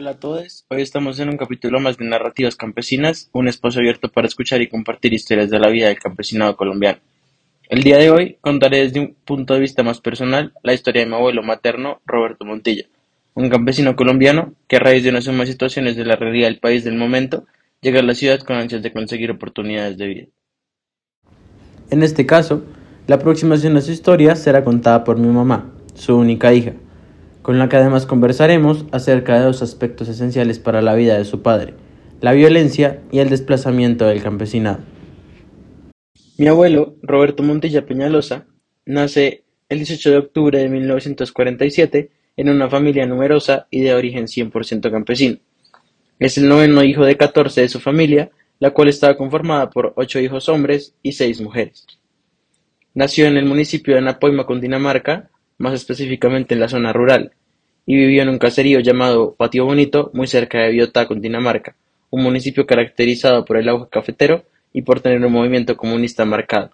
[0.00, 4.08] Hola a todos, hoy estamos en un capítulo más de Narrativas Campesinas, un espacio abierto
[4.08, 7.00] para escuchar y compartir historias de la vida del campesinado colombiano.
[7.68, 11.08] El día de hoy contaré desde un punto de vista más personal la historia de
[11.08, 12.84] mi abuelo materno, Roberto Montilla,
[13.34, 16.60] un campesino colombiano que a raíz de una suma de situaciones de la realidad del
[16.60, 17.46] país del momento,
[17.80, 20.26] llega a la ciudad con ansias de conseguir oportunidades de vida.
[21.90, 22.62] En este caso,
[23.08, 26.74] la aproximación a su historia será contada por mi mamá, su única hija,
[27.48, 31.40] con la que además conversaremos acerca de dos aspectos esenciales para la vida de su
[31.40, 31.72] padre,
[32.20, 34.80] la violencia y el desplazamiento del campesinado.
[36.36, 38.44] Mi abuelo, Roberto Montilla Peñalosa,
[38.84, 44.90] nace el 18 de octubre de 1947 en una familia numerosa y de origen 100%
[44.90, 45.38] campesino.
[46.18, 50.20] Es el noveno hijo de 14 de su familia, la cual estaba conformada por ocho
[50.20, 51.86] hijos hombres y seis mujeres.
[52.92, 57.32] Nació en el municipio de Napoima, Cundinamarca, más específicamente en la zona rural,
[57.84, 61.76] y vivió en un caserío llamado Patio Bonito, muy cerca de Biotá, Cundinamarca,
[62.10, 66.70] un municipio caracterizado por el auge cafetero y por tener un movimiento comunista marcado.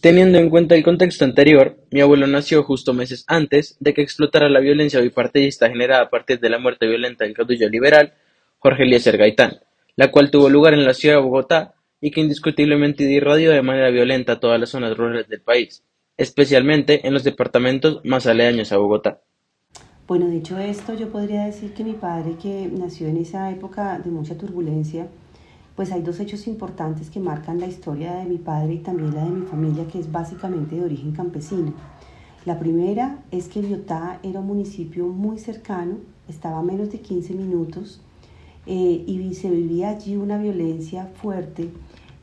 [0.00, 4.48] Teniendo en cuenta el contexto anterior, mi abuelo nació justo meses antes de que explotara
[4.48, 8.14] la violencia bipartidista generada a partir de la muerte violenta del caudillo liberal
[8.58, 9.60] Jorge Eliezer Gaitán,
[9.96, 13.90] la cual tuvo lugar en la ciudad de Bogotá y que indiscutiblemente irradió de manera
[13.90, 15.82] violenta todas las zonas rurales del país,
[16.16, 19.22] especialmente en los departamentos más aledaños a Bogotá.
[20.06, 24.10] Bueno, dicho esto, yo podría decir que mi padre, que nació en esa época de
[24.10, 25.08] mucha turbulencia,
[25.74, 29.24] pues hay dos hechos importantes que marcan la historia de mi padre y también la
[29.24, 31.74] de mi familia, que es básicamente de origen campesino.
[32.46, 37.34] La primera es que Biotá era un municipio muy cercano, estaba a menos de 15
[37.34, 38.00] minutos
[38.66, 41.70] eh, y se vivía allí una violencia fuerte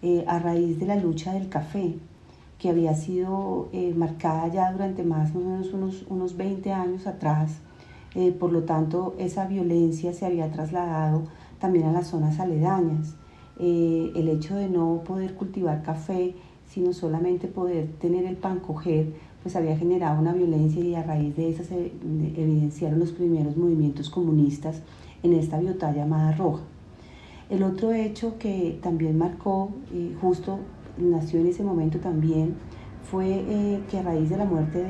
[0.02, 1.96] eh, a raíz de la lucha del café,
[2.58, 7.59] que había sido eh, marcada ya durante más o menos unos, unos 20 años atrás.
[8.40, 11.24] por lo tanto, esa violencia se había trasladado
[11.59, 13.16] también a las zonas aledañas.
[13.59, 16.36] Eh, el hecho de no poder cultivar café,
[16.68, 21.35] sino solamente poder tener el pan coger, pues había generado una violencia y a raíz
[21.35, 21.94] de esa se
[22.35, 24.81] evidenciaron los primeros movimientos comunistas
[25.22, 26.64] en esta biota llamada Roja.
[27.50, 30.59] El otro hecho que también marcó, y justo
[30.98, 32.56] nació en ese momento también,
[33.09, 34.84] fue eh, que a raíz de la muerte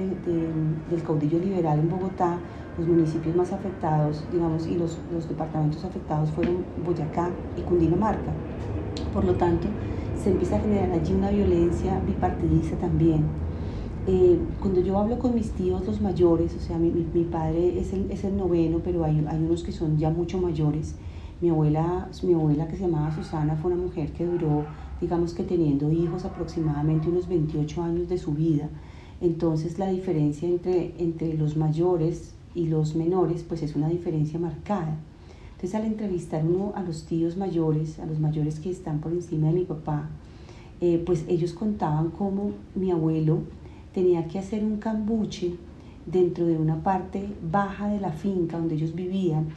[0.90, 2.38] del caudillo liberal en Bogotá,
[2.78, 8.32] los municipios más afectados, digamos, y los, los departamentos afectados fueron Boyacá y Cundinamarca.
[9.14, 9.68] Por lo tanto,
[10.24, 13.26] se empieza a generar allí una violencia bipartidista también.
[14.06, 17.94] Eh, cuando yo hablo con mis tíos, los mayores, o sea, mi, mi, padre es
[17.94, 20.96] el, es el, noveno, pero hay, hay, unos que son ya mucho mayores.
[21.42, 24.66] Mi abuela, mi abuela que se llamaba Susana fue una mujer que duró,
[25.04, 28.70] digamos que teniendo hijos aproximadamente unos 28 años de su vida.
[29.20, 34.98] Entonces la diferencia entre, entre los mayores y los menores pues es una diferencia marcada.
[35.52, 39.48] Entonces al entrevistar uno a los tíos mayores, a los mayores que están por encima
[39.48, 40.10] de mi papá,
[40.80, 43.40] eh, pues ellos contaban cómo mi abuelo
[43.94, 45.56] tenía que hacer un cambuche
[46.06, 49.48] dentro de una parte baja de la finca donde ellos vivían,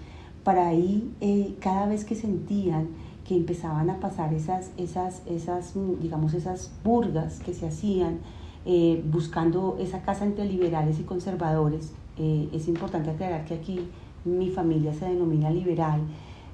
[0.42, 2.88] para ahí eh, cada vez que sentían
[3.26, 8.20] que empezaban a pasar esas, esas, esas, digamos, esas purgas que se hacían,
[8.64, 13.80] eh, buscando esa casa entre liberales y conservadores, eh, es importante aclarar que aquí
[14.24, 16.00] mi familia se denomina liberal,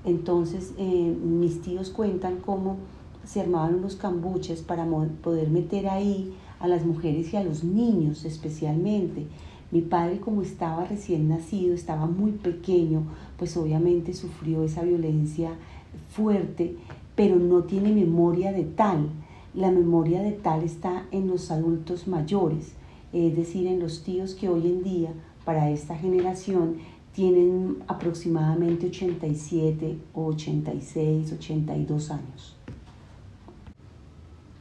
[0.05, 2.77] entonces eh, mis tíos cuentan cómo
[3.25, 4.87] se armaban unos cambuches para
[5.23, 9.27] poder meter ahí a las mujeres y a los niños especialmente.
[9.71, 13.05] Mi padre como estaba recién nacido, estaba muy pequeño,
[13.39, 15.53] pues obviamente sufrió esa violencia
[16.11, 16.77] fuerte,
[17.15, 19.09] pero no tiene memoria de tal.
[19.55, 22.75] La memoria de tal está en los adultos mayores,
[23.13, 25.11] es decir, en los tíos que hoy en día
[25.45, 26.77] para esta generación
[27.15, 32.57] tienen aproximadamente 87 o 86, 82 años.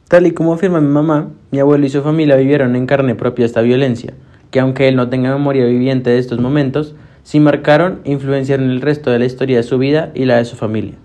[0.08, 3.46] Tal y como afirma mi mamá, mi abuelo y su familia vivieron en carne propia
[3.46, 4.12] esta violencia,
[4.50, 8.82] que aunque él no tenga memoria viviente de estos momentos, sí marcaron e influenciaron el
[8.82, 10.96] resto de la historia de su vida y la de su familia.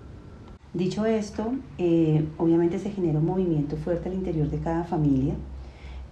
[0.78, 5.34] Dicho esto, eh, obviamente se genera un movimiento fuerte al interior de cada familia,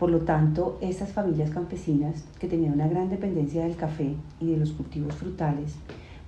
[0.01, 4.57] por lo tanto, estas familias campesinas que tenían una gran dependencia del café y de
[4.57, 5.77] los cultivos frutales,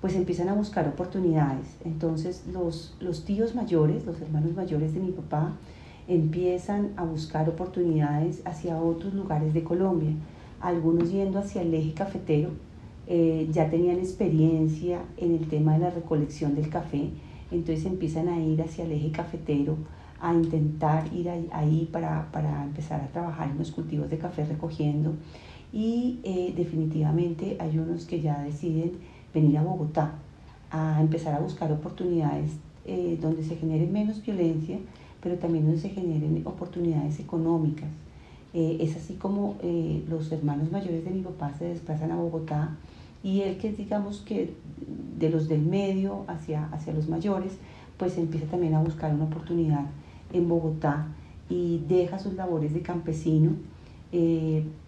[0.01, 1.67] pues empiezan a buscar oportunidades.
[1.85, 5.57] Entonces los, tíos mayores, los hermanos mayores de mi papá,
[6.07, 10.13] empiezan a buscar oportunidades hacia otros lugares de Colombia,
[10.61, 12.51] algunos yendo hacia el eje cafetero,
[13.09, 17.11] eh, ya tenían experiencia en el tema de la recolección del café,
[17.51, 19.77] entonces empiezan a ir hacia el eje cafetero
[20.21, 25.15] a intentar ir ahí para, para, empezar a trabajar en los cultivos de café recogiendo
[25.73, 28.93] y eh, definitivamente hay unos que ya deciden
[29.33, 30.13] venir a Bogotá
[30.71, 32.53] a empezar a buscar oportunidades
[32.87, 34.79] eh, donde se genere menos violencia,
[35.23, 37.89] pero también donde se generen oportunidades económicas.
[38.55, 39.57] Eh, es así como
[40.09, 42.77] los hermanos mayores de mi papá se desplazan a Bogotá
[43.23, 44.55] y él que digamos que
[45.19, 47.53] de los del medio hacia, hacia los mayores,
[47.97, 49.87] pues empieza también a buscar una oportunidad
[50.33, 51.09] en Bogotá
[51.49, 53.53] y deja sus labores de campesino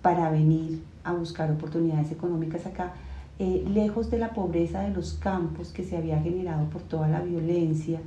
[0.02, 2.94] para venir a buscar oportunidades económicas acá
[3.42, 7.22] eh, lejos de la pobreza de los campos que se había generado por toda la
[7.22, 7.98] violencia,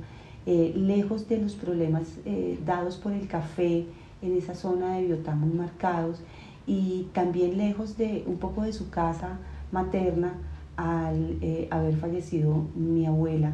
[0.46, 3.84] eh, lejos de los problemas eh, dados por el café
[4.22, 6.20] en esa zona de Biotá muy marcados
[6.68, 9.40] y también lejos de un poco de su casa
[9.74, 10.32] materna
[10.76, 11.36] al
[11.70, 13.52] haber fallecido mi abuela,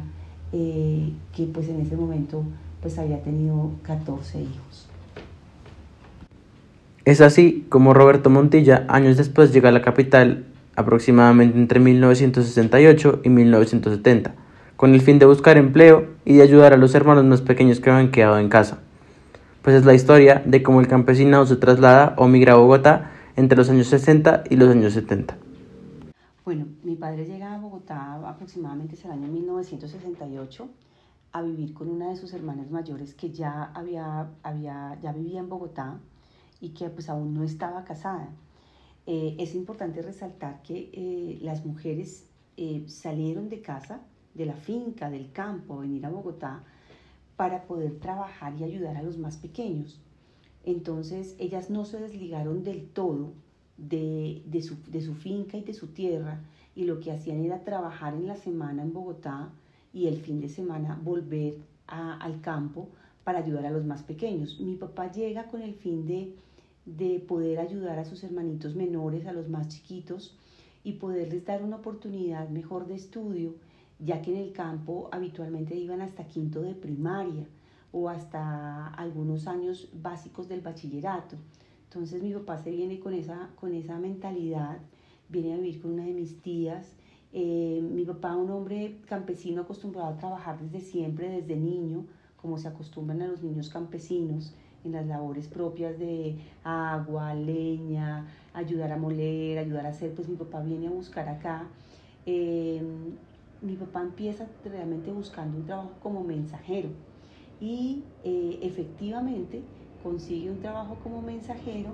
[0.51, 2.43] que pues en ese momento
[2.81, 4.87] pues había tenido 14 hijos.
[7.03, 10.45] Es así como Roberto Montilla años después llega a la capital
[10.75, 14.35] aproximadamente entre 1968 y 1970,
[14.77, 17.89] con el fin de buscar empleo y de ayudar a los hermanos más pequeños que
[17.89, 18.79] habían quedado en casa.
[19.63, 23.57] Pues es la historia de cómo el campesinado se traslada o migra a Bogotá entre
[23.57, 25.37] los años 60 y los años 70.
[26.43, 30.69] Bueno, mi padre llega a Bogotá aproximadamente en el año 1968
[31.33, 35.49] a vivir con una de sus hermanas mayores que ya, había, había, ya vivía en
[35.49, 35.99] Bogotá
[36.59, 38.29] y que pues aún no estaba casada.
[39.05, 42.27] Eh, es importante resaltar que eh, las mujeres
[42.57, 44.01] eh, salieron de casa,
[44.33, 46.63] de la finca, del campo, a venir a Bogotá
[47.35, 50.01] para poder trabajar y ayudar a los más pequeños.
[50.63, 53.31] Entonces ellas no se desligaron del todo
[53.89, 56.39] de, su, de su finca y de su tierra
[56.75, 59.49] y lo que hacían era trabajar en la semana en Bogotá
[59.93, 61.55] y el fin de semana volver
[61.87, 62.87] al campo
[63.23, 64.59] para ayudar a los más pequeños.
[64.61, 66.33] Mi papá llega con el fin de
[66.85, 70.35] de poder ayudar a sus hermanitos menores, a los más chiquitos,
[70.83, 73.53] y poderles dar una oportunidad mejor de estudio,
[73.99, 77.45] ya que en el campo habitualmente iban hasta quinto de primaria
[77.91, 81.35] o hasta algunos años básicos del bachillerato.
[81.93, 84.77] Entonces mi papá se viene con esa, con esa mentalidad,
[85.27, 86.95] viene a vivir con una de mis tías.
[87.33, 92.05] Eh, mi papá, un hombre campesino acostumbrado a trabajar desde siempre, desde niño,
[92.37, 94.55] como se acostumbran a los niños campesinos
[94.85, 100.37] en las labores propias de agua, leña, ayudar a moler, ayudar a hacer, pues mi
[100.37, 101.67] papá viene a buscar acá.
[102.25, 103.17] Em,
[103.59, 106.89] mi papá empieza realmente buscando un trabajo como mensajero
[107.59, 109.65] y eh, efectivamente
[110.03, 111.91] consigue un trabajo como mensajero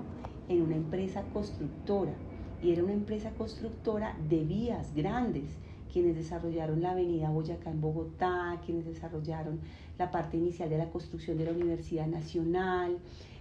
[0.48, 2.14] en una empresa constructora.
[2.62, 5.56] Y era una empresa constructora de vías grandes
[5.92, 9.60] quienes desarrollaron la avenida Boyacá en Bogotá, quienes desarrollaron
[9.98, 12.98] la parte inicial de la construcción de la Universidad Nacional,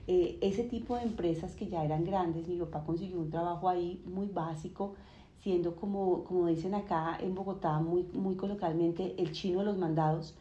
[0.08, 4.02] eh, ese tipo de empresas que ya eran grandes, mi papá consiguió un trabajo ahí
[4.06, 4.96] muy básico,
[5.42, 10.36] siendo como, como dicen acá en Bogotá, muy, muy coloquialmente, el chino de los mandados,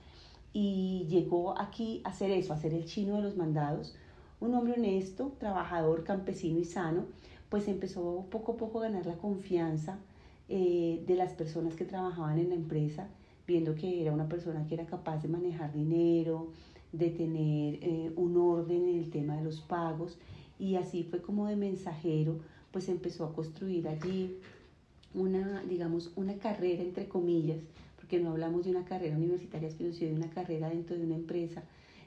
[0.52, 3.94] y llegó aquí a hacer eso, a ser el chino de los mandados,
[4.41, 7.06] un hombre honesto, trabajador, campesino y sano,
[7.49, 9.99] pues empezó poco a poco a ganar la confianza
[10.49, 13.09] eh, de las personas que trabajaban en la empresa,
[13.47, 16.49] viendo que era una persona que era capaz de manejar dinero,
[16.93, 20.19] de tener eh, un orden en el tema de los pagos.
[20.59, 22.38] Y así fue como de mensajero,
[22.73, 24.38] pues empezó a construir allí
[25.15, 27.59] una, digamos, una carrera entre comillas,
[27.97, 31.62] porque no hablamos de una carrera universitaria, sino de una carrera dentro de una empresa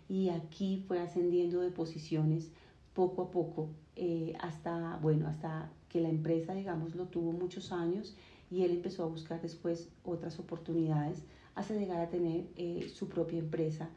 [0.09, 2.51] y aquí fue ascendiendo de posiciones
[2.93, 8.15] poco a poco eh, hasta, bueno, hasta que la empresa, digamos, lo tuvo muchos años
[8.51, 11.23] y él empezó a buscar después otras oportunidades
[11.55, 13.89] hasta llegar a tener eh, su propia empresa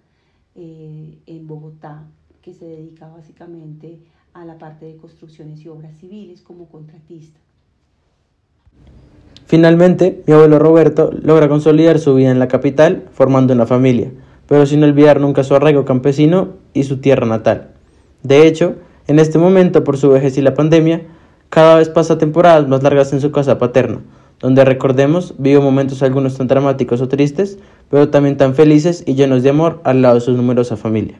[0.54, 2.04] eh, en Bogotá
[2.42, 4.00] que se dedica básicamente
[4.34, 7.38] a la parte de construcciones y obras civiles como contratista.
[9.46, 14.10] Finalmente, mi abuelo Roberto logra consolidar su vida en la capital formando una familia,
[14.52, 17.70] pero sin olvidar nunca su arraigo campesino y su tierra natal.
[18.22, 21.04] De hecho, en este momento, por su vejez y la pandemia,
[21.48, 24.02] cada vez pasa temporadas más largas en su casa paterna,
[24.40, 29.42] donde recordemos vive momentos algunos tan dramáticos o tristes, pero también tan felices y llenos
[29.42, 31.18] de amor al lado de su numerosa familia.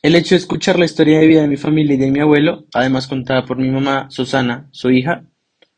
[0.00, 2.64] El hecho de escuchar la historia de vida de mi familia y de mi abuelo,
[2.72, 5.24] además contada por mi mamá, Susana, su hija,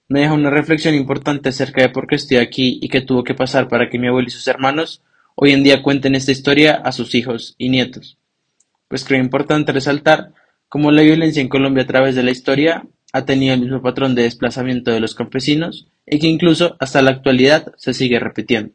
[0.07, 3.35] me deja una reflexión importante acerca de por qué estoy aquí y qué tuvo que
[3.35, 5.03] pasar para que mi abuelo y sus hermanos
[5.35, 8.19] hoy en día cuenten esta historia a sus hijos y nietos.
[8.89, 10.33] Pues creo importante resaltar
[10.69, 14.15] cómo la violencia en Colombia a través de la historia ha tenido el mismo patrón
[14.15, 18.73] de desplazamiento de los campesinos y que incluso hasta la actualidad se sigue repitiendo.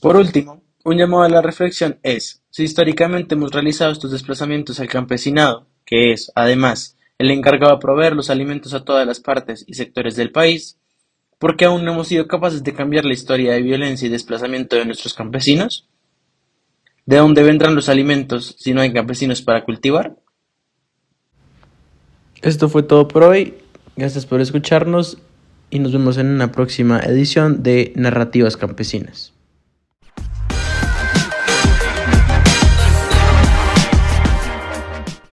[0.00, 4.88] Por último, un llamado a la reflexión es si históricamente hemos realizado estos desplazamientos al
[4.88, 9.74] campesinado, que es, además, el encargado de proveer los alimentos a todas las partes y
[9.74, 10.78] sectores del país,
[11.42, 14.76] ¿Por qué aún no hemos sido capaces de cambiar la historia de violencia y desplazamiento
[14.76, 15.88] de nuestros campesinos?
[17.04, 20.16] ¿De dónde vendrán los alimentos si no hay campesinos para cultivar?
[22.42, 23.54] Esto fue todo por hoy.
[23.96, 25.18] Gracias por escucharnos
[25.68, 29.31] y nos vemos en una próxima edición de Narrativas Campesinas.